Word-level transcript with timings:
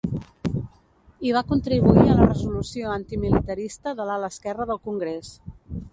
Hi 1.25 1.33
va 1.35 1.43
contribuir 1.51 2.05
a 2.05 2.15
la 2.21 2.27
resolució 2.31 2.95
antimilitarista 2.95 3.97
de 4.01 4.11
l'ala 4.11 4.31
esquerra 4.37 4.71
del 4.73 4.85
congrés. 4.91 5.35